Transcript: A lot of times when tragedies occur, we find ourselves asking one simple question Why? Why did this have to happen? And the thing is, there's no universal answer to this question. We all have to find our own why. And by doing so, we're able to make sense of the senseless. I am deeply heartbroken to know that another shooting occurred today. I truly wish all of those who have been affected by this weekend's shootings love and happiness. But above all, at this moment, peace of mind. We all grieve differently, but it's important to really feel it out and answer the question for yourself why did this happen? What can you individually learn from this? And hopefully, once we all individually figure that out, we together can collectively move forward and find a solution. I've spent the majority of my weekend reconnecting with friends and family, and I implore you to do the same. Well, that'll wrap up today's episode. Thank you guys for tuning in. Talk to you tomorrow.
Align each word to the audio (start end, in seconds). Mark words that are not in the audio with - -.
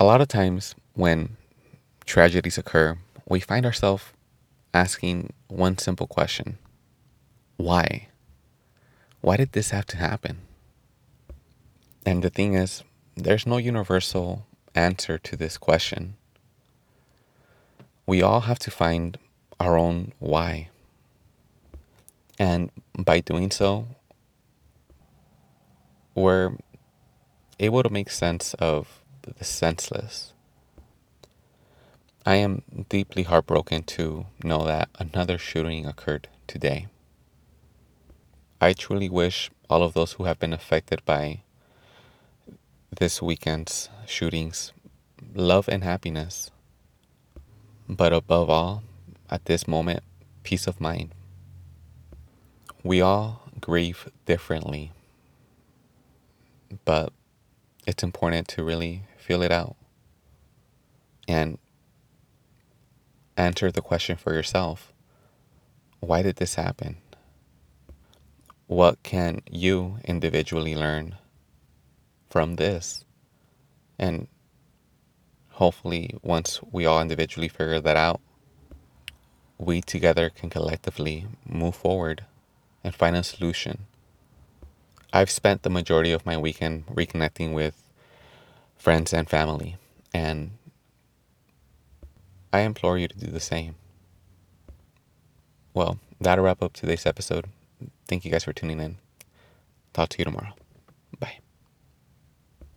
A 0.00 0.04
lot 0.04 0.22
of 0.22 0.28
times 0.28 0.74
when 0.94 1.36
tragedies 2.06 2.56
occur, 2.56 2.96
we 3.28 3.38
find 3.38 3.66
ourselves 3.66 4.04
asking 4.72 5.34
one 5.48 5.76
simple 5.76 6.06
question 6.06 6.56
Why? 7.58 8.08
Why 9.20 9.36
did 9.36 9.52
this 9.52 9.70
have 9.70 9.84
to 9.88 9.98
happen? 9.98 10.38
And 12.06 12.22
the 12.22 12.30
thing 12.30 12.54
is, 12.54 12.82
there's 13.14 13.46
no 13.46 13.58
universal 13.58 14.46
answer 14.74 15.18
to 15.18 15.36
this 15.36 15.58
question. 15.58 16.16
We 18.06 18.22
all 18.22 18.40
have 18.40 18.58
to 18.60 18.70
find 18.70 19.18
our 19.60 19.76
own 19.76 20.14
why. 20.18 20.70
And 22.38 22.70
by 22.96 23.20
doing 23.20 23.50
so, 23.50 23.86
we're 26.14 26.56
able 27.58 27.82
to 27.82 27.90
make 27.90 28.08
sense 28.08 28.54
of 28.54 28.99
the 29.38 29.44
senseless. 29.44 30.32
I 32.26 32.36
am 32.36 32.62
deeply 32.88 33.22
heartbroken 33.22 33.82
to 33.84 34.26
know 34.44 34.64
that 34.64 34.90
another 34.98 35.38
shooting 35.38 35.86
occurred 35.86 36.28
today. 36.46 36.88
I 38.60 38.74
truly 38.74 39.08
wish 39.08 39.50
all 39.70 39.82
of 39.82 39.94
those 39.94 40.12
who 40.12 40.24
have 40.24 40.38
been 40.38 40.52
affected 40.52 41.02
by 41.06 41.40
this 42.98 43.22
weekend's 43.22 43.88
shootings 44.06 44.72
love 45.34 45.68
and 45.68 45.84
happiness. 45.84 46.50
But 47.88 48.12
above 48.12 48.50
all, 48.50 48.82
at 49.30 49.46
this 49.46 49.66
moment, 49.66 50.02
peace 50.42 50.66
of 50.66 50.80
mind. 50.80 51.14
We 52.82 53.00
all 53.00 53.42
grieve 53.60 54.10
differently, 54.26 54.92
but 56.84 57.12
it's 57.86 58.02
important 58.02 58.48
to 58.48 58.64
really 58.64 59.02
feel 59.30 59.42
it 59.42 59.52
out 59.52 59.76
and 61.28 61.56
answer 63.36 63.70
the 63.70 63.80
question 63.80 64.16
for 64.16 64.34
yourself 64.34 64.92
why 66.00 66.20
did 66.20 66.34
this 66.34 66.56
happen? 66.56 66.96
What 68.66 69.00
can 69.04 69.42
you 69.48 69.98
individually 70.04 70.74
learn 70.74 71.14
from 72.28 72.56
this? 72.56 73.04
And 74.00 74.26
hopefully, 75.50 76.16
once 76.22 76.58
we 76.72 76.84
all 76.84 77.00
individually 77.00 77.48
figure 77.48 77.80
that 77.80 77.96
out, 77.96 78.20
we 79.58 79.80
together 79.80 80.28
can 80.28 80.50
collectively 80.50 81.28
move 81.46 81.76
forward 81.76 82.24
and 82.82 82.92
find 82.92 83.14
a 83.14 83.22
solution. 83.22 83.86
I've 85.12 85.30
spent 85.30 85.62
the 85.62 85.70
majority 85.70 86.10
of 86.10 86.26
my 86.26 86.36
weekend 86.36 86.86
reconnecting 86.86 87.54
with 87.54 87.89
friends 88.80 89.12
and 89.12 89.28
family, 89.28 89.76
and 90.14 90.52
I 92.50 92.60
implore 92.60 92.96
you 92.96 93.08
to 93.08 93.18
do 93.18 93.26
the 93.26 93.38
same. 93.38 93.74
Well, 95.74 95.98
that'll 96.18 96.46
wrap 96.46 96.62
up 96.62 96.72
today's 96.72 97.04
episode. 97.04 97.46
Thank 98.08 98.24
you 98.24 98.30
guys 98.30 98.44
for 98.44 98.54
tuning 98.54 98.80
in. 98.80 98.96
Talk 99.92 100.08
to 100.10 100.18
you 100.18 100.24
tomorrow. 100.24 100.54